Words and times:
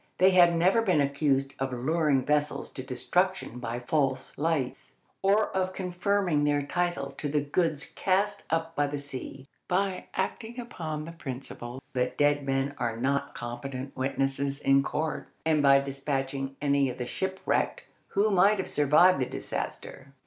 They 0.17 0.31
have 0.31 0.55
never 0.55 0.81
been 0.81 0.99
accused 0.99 1.53
of 1.59 1.71
luring 1.71 2.25
vessels 2.25 2.71
to 2.71 2.81
destruction 2.81 3.59
by 3.59 3.81
false 3.81 4.35
lights, 4.35 4.95
or 5.21 5.51
of 5.55 5.73
confirming 5.73 6.43
their 6.43 6.63
title 6.63 7.11
to 7.11 7.29
the 7.29 7.39
goods 7.39 7.85
cast 7.85 8.41
up 8.49 8.75
by 8.75 8.87
the 8.87 8.97
sea 8.97 9.45
by 9.67 10.07
acting 10.15 10.59
upon 10.59 11.05
the 11.05 11.11
principle 11.11 11.83
that 11.93 12.17
dead 12.17 12.43
men 12.43 12.73
are 12.79 12.97
not 12.97 13.35
competent 13.35 13.95
witnesses 13.95 14.57
in 14.59 14.81
court, 14.81 15.27
and 15.45 15.61
by 15.61 15.79
despatching 15.79 16.55
any 16.59 16.89
of 16.89 16.97
the 16.97 17.05
shipwrecked 17.05 17.83
who 18.07 18.31
might 18.31 18.57
have 18.57 18.71
survived 18.71 19.19
the 19.19 19.27
disaster. 19.27 20.13